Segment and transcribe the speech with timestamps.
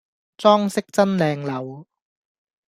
[0.35, 1.85] 裝飾真靚溜